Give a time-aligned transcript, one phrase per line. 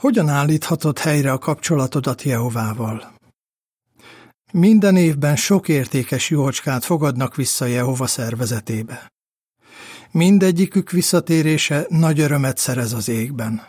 [0.00, 3.14] Hogyan állíthatod helyre a kapcsolatodat Jehovával?
[4.52, 9.12] Minden évben sok értékes jócskát fogadnak vissza Jehova szervezetébe.
[10.10, 13.62] Mindegyikük visszatérése nagy örömet szerez az égben.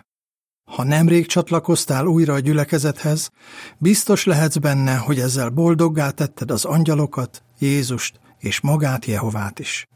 [0.69, 3.29] Ha nemrég csatlakoztál újra a gyülekezethez,
[3.77, 9.87] biztos lehetsz benne, hogy ezzel boldoggá tetted az angyalokat, Jézust és magát Jehovát is.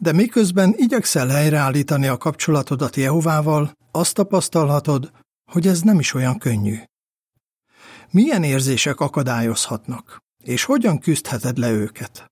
[0.00, 5.10] De miközben igyekszel helyreállítani a kapcsolatodat Jehovával, azt tapasztalhatod,
[5.50, 6.76] hogy ez nem is olyan könnyű.
[8.10, 12.26] Milyen érzések akadályozhatnak, és hogyan küzdheted le őket?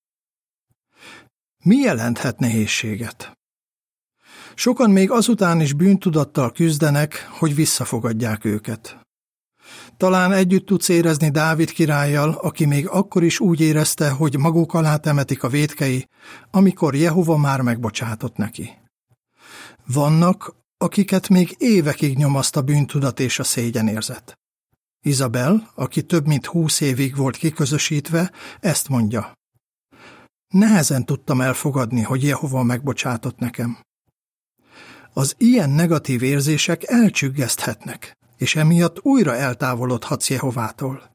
[1.65, 3.33] Mi jelenthet nehézséget?
[4.55, 9.06] Sokan még azután is bűntudattal küzdenek, hogy visszafogadják őket.
[9.97, 14.97] Talán együtt tudsz érezni Dávid királlyal, aki még akkor is úgy érezte, hogy maguk alá
[14.97, 16.09] temetik a vétkei,
[16.51, 18.71] amikor Jehova már megbocsátott neki.
[19.87, 24.39] Vannak, akiket még évekig nyomaszt a bűntudat és a szégyenérzet.
[25.01, 29.33] Izabel, aki több mint húsz évig volt kiközösítve, ezt mondja.
[30.49, 33.79] Nehezen tudtam elfogadni, hogy Jehova megbocsátott nekem.
[35.13, 41.15] Az ilyen negatív érzések elcsüggeszthetnek, és emiatt újra eltávolodhatsz Jehovától.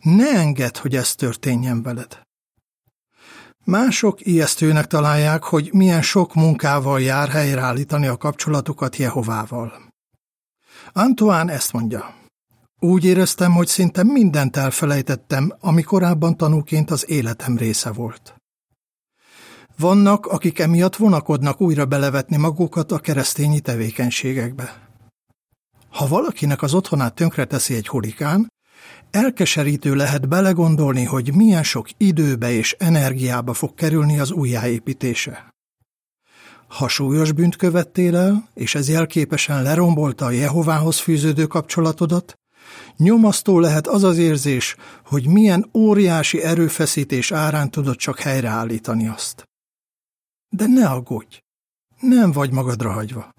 [0.00, 2.20] Ne engedd, hogy ez történjen veled.
[3.64, 9.72] Mások ijesztőnek találják, hogy milyen sok munkával jár helyreállítani a kapcsolatukat Jehovával.
[10.92, 12.14] Antoine ezt mondja.
[12.80, 18.34] Úgy éreztem, hogy szinte mindent elfelejtettem, ami korábban tanúként az életem része volt.
[19.78, 24.87] Vannak, akik emiatt vonakodnak újra belevetni magukat a keresztényi tevékenységekbe.
[25.90, 28.52] Ha valakinek az otthonát tönkreteszi egy hurikán,
[29.10, 35.48] elkeserítő lehet belegondolni, hogy milyen sok időbe és energiába fog kerülni az újjáépítése.
[36.68, 42.34] Ha súlyos bűnt követtél el, és ez jelképesen lerombolta a Jehovához fűződő kapcsolatodat,
[42.96, 49.44] nyomasztó lehet az az érzés, hogy milyen óriási erőfeszítés árán tudod csak helyreállítani azt.
[50.48, 51.38] De ne aggódj,
[52.00, 53.30] nem vagy magadra hagyva.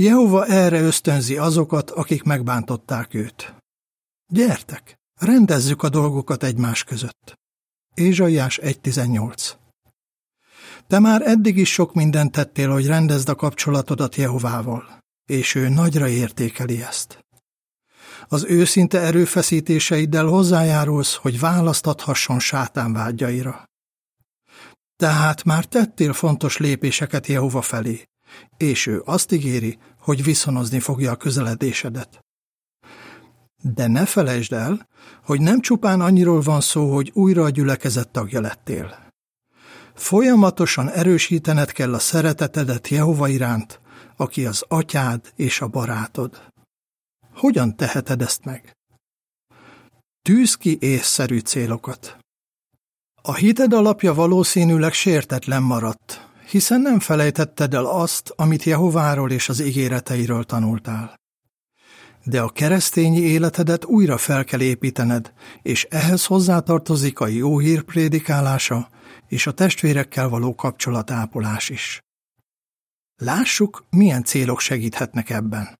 [0.00, 3.54] Jehova erre ösztönzi azokat, akik megbántották őt.
[4.32, 7.34] Gyertek, rendezzük a dolgokat egymás között.
[7.94, 9.52] Ézsaiás 1.18
[10.86, 14.98] Te már eddig is sok mindent tettél, hogy rendezd a kapcsolatodat Jehovával,
[15.30, 17.24] és ő nagyra értékeli ezt.
[18.28, 23.64] Az őszinte erőfeszítéseiddel hozzájárulsz, hogy választathasson sátán vágyaira.
[24.96, 28.08] Tehát már tettél fontos lépéseket Jehova felé,
[28.56, 32.20] és ő azt ígéri, hogy viszonozni fogja a közeledésedet.
[33.62, 34.88] De ne felejtsd el,
[35.24, 39.06] hogy nem csupán annyiról van szó, hogy újra a gyülekezet tagja lettél.
[39.94, 43.80] Folyamatosan erősítened kell a szeretetedet Jehova iránt,
[44.16, 46.42] aki az atyád és a barátod.
[47.34, 48.76] Hogyan teheted ezt meg?
[50.22, 52.18] Tűz ki észszerű célokat.
[53.22, 59.60] A hited alapja valószínűleg sértetlen maradt, hiszen nem felejtetted el azt, amit Jehováról és az
[59.60, 61.16] ígéreteiről tanultál.
[62.24, 65.32] De a keresztényi életedet újra fel kell építened,
[65.62, 68.88] és ehhez hozzátartozik a jó hír prédikálása
[69.28, 72.00] és a testvérekkel való kapcsolatápolás is.
[73.16, 75.78] Lássuk, milyen célok segíthetnek ebben.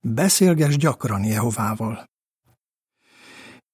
[0.00, 2.04] Beszélges gyakran Jehovával.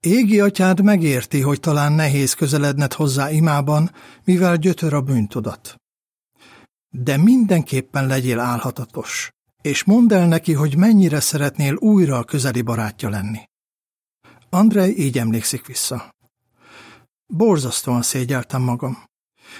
[0.00, 3.90] Égi atyád megérti, hogy talán nehéz közeledned hozzá imában,
[4.24, 5.76] mivel gyötör a bűntudat.
[6.88, 9.30] De mindenképpen legyél álhatatos,
[9.62, 13.40] és mondd el neki, hogy mennyire szeretnél újra a közeli barátja lenni.
[14.50, 16.14] Andrej így emlékszik vissza.
[17.26, 19.04] Borzasztóan szégyeltem magam,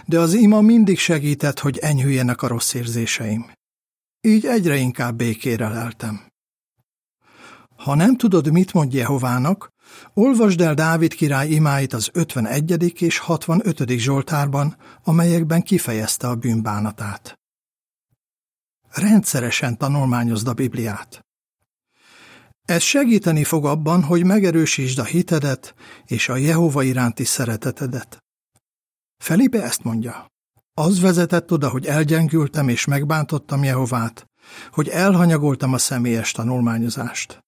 [0.07, 3.51] de az ima mindig segített, hogy enyhüljenek a rossz érzéseim.
[4.21, 6.28] Így egyre inkább békére leltem.
[7.79, 9.71] Ha nem tudod, mit mond Jehovának,
[10.15, 13.03] olvasd el Dávid király imáit az 51.
[13.03, 13.89] és 65.
[13.89, 17.39] Zsoltárban, amelyekben kifejezte a bűnbánatát.
[18.91, 21.21] Rendszeresen tanulmányozd a Bibliát.
[22.65, 25.75] Ez segíteni fog abban, hogy megerősítsd a hitedet
[26.05, 28.19] és a Jehova iránti szeretetedet.
[29.23, 30.27] Felipe ezt mondja.
[30.75, 34.27] Az vezetett oda, hogy elgyengültem és megbántottam Jehovát,
[34.71, 37.47] hogy elhanyagoltam a személyes tanulmányozást.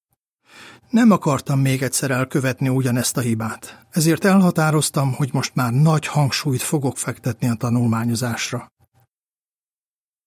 [0.91, 6.63] Nem akartam még egyszer elkövetni ugyanezt a hibát, ezért elhatároztam, hogy most már nagy hangsúlyt
[6.63, 8.69] fogok fektetni a tanulmányozásra.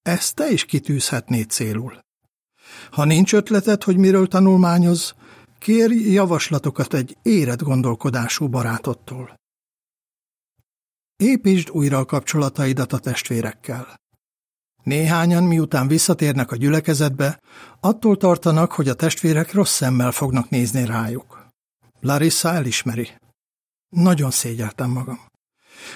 [0.02, 2.00] Ezt te is kitűzhetnéd célul.
[2.92, 5.16] Ha nincs ötleted, hogy miről tanulmányoz,
[5.60, 9.36] kérj javaslatokat egy érett gondolkodású barátodtól.
[11.16, 13.96] Építsd újra a kapcsolataidat a testvérekkel.
[14.84, 17.40] Néhányan, miután visszatérnek a gyülekezetbe,
[17.80, 21.48] attól tartanak, hogy a testvérek rossz szemmel fognak nézni rájuk.
[22.00, 23.10] Larissa elismeri.
[23.90, 25.20] Nagyon szégyeltem magam.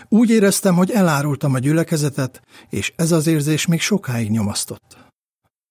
[0.10, 4.98] Úgy éreztem, hogy elárultam a gyülekezetet, és ez az érzés még sokáig nyomasztott.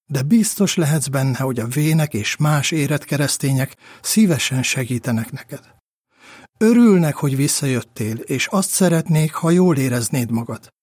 [0.05, 5.75] De biztos lehetsz benne, hogy a vének és más érett keresztények szívesen segítenek neked.
[6.57, 10.75] Örülnek, hogy visszajöttél, és azt szeretnék, ha jól éreznéd magad.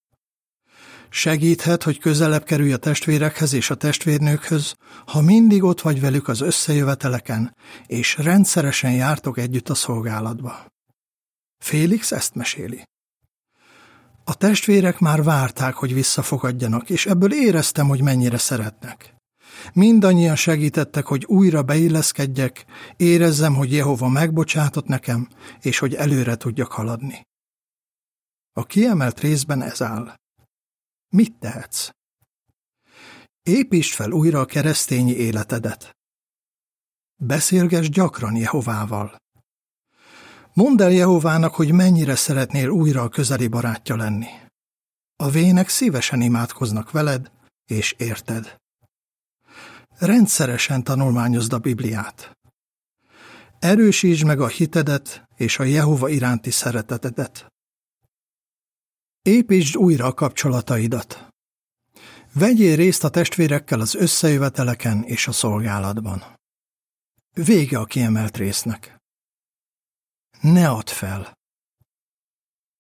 [1.17, 4.75] Segíthet, hogy közelebb kerülj a testvérekhez és a testvérnőkhöz,
[5.07, 7.57] ha mindig ott vagy velük az összejöveteleken,
[7.87, 10.67] és rendszeresen jártok együtt a szolgálatba.
[11.59, 12.83] Félix ezt meséli.
[14.25, 19.15] A testvérek már várták, hogy visszafogadjanak, és ebből éreztem, hogy mennyire szeretnek.
[19.73, 22.65] Mindannyian segítettek, hogy újra beilleszkedjek,
[22.97, 25.29] érezzem, hogy Jehova megbocsátott nekem,
[25.61, 27.23] és hogy előre tudjak haladni.
[28.53, 30.15] A kiemelt részben ez áll.
[31.15, 31.91] Mit tehetsz?
[33.43, 35.97] Építsd fel újra a keresztényi életedet.
[37.17, 39.17] Beszélges gyakran Jehovával.
[40.53, 44.27] Mondd el Jehovának, hogy mennyire szeretnél újra a közeli barátja lenni.
[45.17, 47.31] A vének szívesen imádkoznak veled,
[47.65, 48.57] és érted.
[49.99, 52.33] Rendszeresen tanulmányozd a Bibliát.
[53.59, 57.54] Erősítsd meg a hitedet és a Jehova iránti szeretetedet.
[59.29, 61.29] Építsd újra a kapcsolataidat.
[62.33, 66.23] Vegyél részt a testvérekkel az összejöveteleken és a szolgálatban.
[67.35, 68.97] Vége a kiemelt résznek.
[70.41, 71.33] Ne add fel.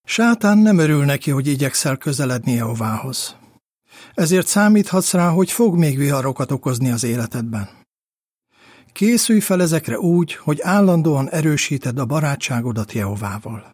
[0.06, 3.36] Sátán nem örül neki, hogy igyekszel közeledni Jehovához.
[4.14, 7.68] Ezért számíthatsz rá, hogy fog még viharokat okozni az életedben.
[8.92, 13.72] Készülj fel ezekre úgy, hogy állandóan erősíted a barátságodat Jehovával.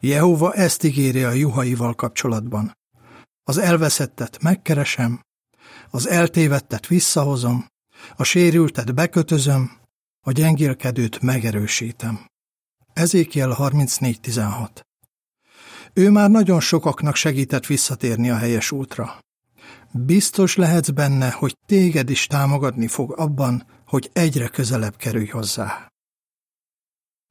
[0.00, 2.76] Jehova ezt ígéri a juhaival kapcsolatban.
[3.44, 5.20] Az elveszettet megkeresem,
[5.90, 7.66] az eltévedtet visszahozom,
[8.16, 9.70] a sérültet bekötözöm,
[10.20, 12.26] a gyengélkedőt megerősítem.
[12.92, 14.68] Ezékiel 34.16
[15.92, 19.18] Ő már nagyon sokaknak segített visszatérni a helyes útra.
[19.92, 25.92] Biztos lehetsz benne, hogy téged is támogatni fog abban, hogy egyre közelebb kerülj hozzá.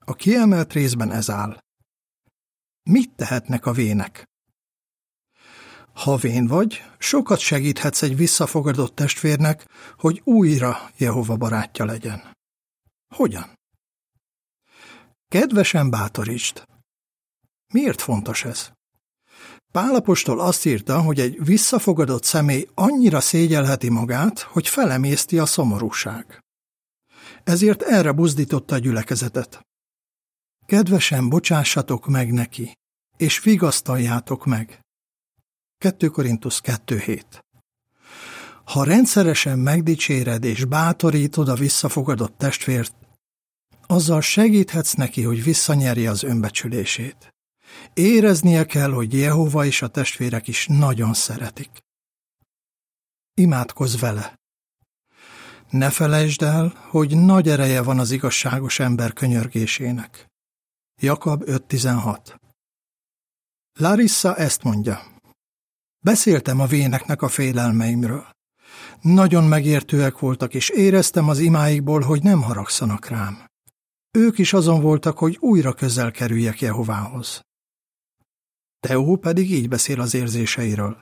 [0.06, 1.58] A kiemelt részben ez áll.
[2.88, 4.26] Mit tehetnek a vének?
[5.94, 9.68] Ha vén vagy, sokat segíthetsz egy visszafogadott testvérnek,
[9.98, 12.32] hogy újra Jehova barátja legyen.
[13.16, 13.54] Hogyan?
[15.28, 16.64] Kedvesen bátorítsd.
[17.74, 18.72] Miért fontos ez?
[19.72, 26.40] Pálapostól azt írta, hogy egy visszafogadott személy annyira szégyelheti magát, hogy felemészti a szomorúság.
[27.44, 29.67] Ezért erre buzdította a gyülekezetet.
[30.68, 32.72] Kedvesen bocsássatok meg neki,
[33.18, 34.80] és vigasztaljátok meg.
[35.78, 37.22] 2 Korintus 2.7
[38.64, 42.96] Ha rendszeresen megdicséred és bátorítod a visszafogadott testvért,
[43.86, 47.34] azzal segíthetsz neki, hogy visszanyerje az önbecsülését.
[47.94, 51.70] Éreznie kell, hogy Jehova és a testvérek is nagyon szeretik.
[53.34, 54.36] Imádkozz vele.
[55.70, 60.28] Ne felejtsd el, hogy nagy ereje van az igazságos ember könyörgésének.
[61.02, 62.36] Jakab 5.16
[63.80, 65.00] Larissa ezt mondja.
[66.00, 68.26] Beszéltem a véneknek a félelmeimről.
[69.02, 73.46] Nagyon megértőek voltak, és éreztem az imáikból, hogy nem haragszanak rám.
[74.12, 77.42] Ők is azon voltak, hogy újra közel kerüljek Jehovához.
[78.80, 81.00] Teó pedig így beszél az érzéseiről.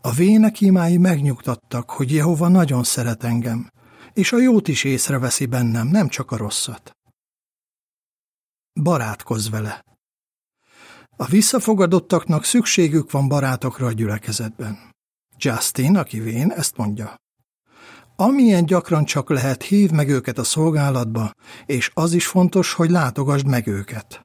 [0.00, 3.70] A vének imái megnyugtattak, hogy Jehova nagyon szeret engem,
[4.12, 6.97] és a jót is észreveszi bennem, nem csak a rosszat.
[8.82, 9.84] Barátkozz vele.
[11.16, 14.78] A visszafogadottaknak szükségük van barátokra a gyülekezetben.
[15.38, 17.16] Justin, aki vén, ezt mondja.
[18.16, 21.30] Amilyen gyakran csak lehet, hív meg őket a szolgálatba,
[21.66, 24.20] és az is fontos, hogy látogasd meg őket.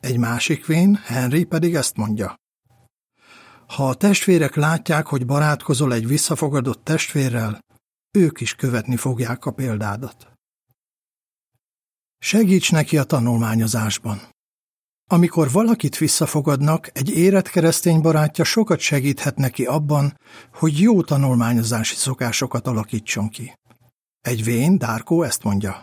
[0.00, 2.34] Egy másik vén, Henry pedig ezt mondja.
[3.66, 7.60] Ha a testvérek látják, hogy barátkozol egy visszafogadott testvérrel,
[8.18, 10.29] ők is követni fogják a példádat.
[12.22, 14.20] Segíts neki a tanulmányozásban.
[15.10, 20.18] Amikor valakit visszafogadnak, egy érett keresztény barátja sokat segíthet neki abban,
[20.54, 23.54] hogy jó tanulmányozási szokásokat alakítson ki.
[24.20, 25.82] Egy vén, Dárkó ezt mondja.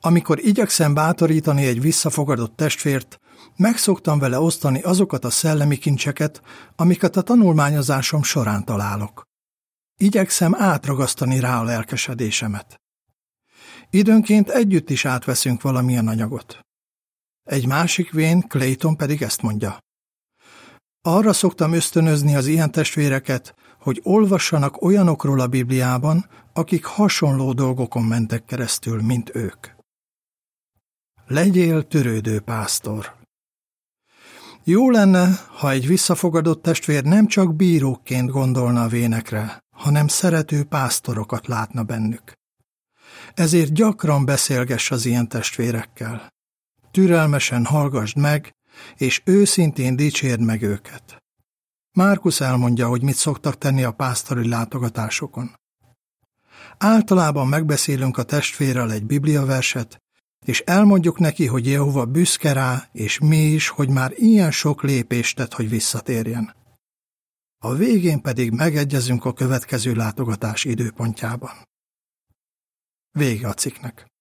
[0.00, 3.18] Amikor igyekszem bátorítani egy visszafogadott testvért,
[3.56, 6.42] megszoktam vele osztani azokat a szellemi kincseket,
[6.76, 9.22] amiket a tanulmányozásom során találok.
[10.00, 12.81] Igyekszem átragasztani rá a lelkesedésemet.
[13.94, 16.60] Időnként együtt is átveszünk valamilyen anyagot.
[17.42, 19.78] Egy másik vén, Clayton pedig ezt mondja.
[21.00, 28.44] Arra szoktam ösztönözni az ilyen testvéreket, hogy olvassanak olyanokról a Bibliában, akik hasonló dolgokon mentek
[28.44, 29.66] keresztül, mint ők.
[31.26, 33.14] Legyél törődő pásztor.
[34.64, 41.46] Jó lenne, ha egy visszafogadott testvér nem csak bírókként gondolna a vénekre, hanem szerető pásztorokat
[41.46, 42.32] látna bennük.
[43.34, 46.28] Ezért gyakran beszélgess az ilyen testvérekkel.
[46.90, 48.54] Türelmesen hallgassd meg,
[48.96, 51.22] és őszintén dicsérd meg őket.
[51.96, 55.54] Márkusz elmondja, hogy mit szoktak tenni a pásztori látogatásokon.
[56.78, 60.02] Általában megbeszélünk a testvérrel egy bibliaverset,
[60.46, 65.36] és elmondjuk neki, hogy Jehova büszke rá, és mi is, hogy már ilyen sok lépést
[65.36, 66.54] tett, hogy visszatérjen.
[67.58, 71.50] A végén pedig megegyezünk a következő látogatás időpontjában.
[73.12, 74.11] Vége a cikknek.